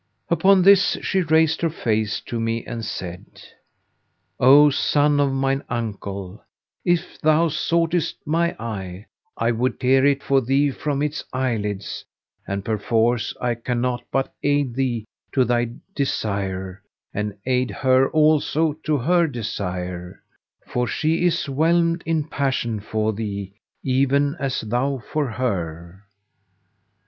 [0.29, 3.23] Upon this she raised her face to me and said,
[4.39, 6.43] "O son of mine uncle,
[6.83, 9.05] if thou soughtest my eye,
[9.37, 12.03] I would tear it for thee from its eyelids,
[12.47, 16.81] and perforce I cannot but aid thee to thy desire
[17.13, 20.23] and aid her also to her desire;
[20.65, 26.05] for she is whelmed in passion for thee even as thou for her."